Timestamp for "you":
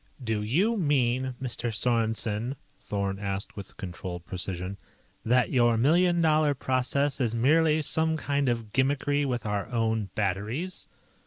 0.41-0.77